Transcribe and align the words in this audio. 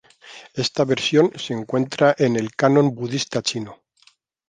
Esta 0.55 0.83
versión 0.83 1.31
se 1.35 1.53
encuentra 1.53 2.15
en 2.17 2.35
el 2.35 2.55
Canon 2.55 2.95
budista 2.95 3.43
chino. 3.43 3.83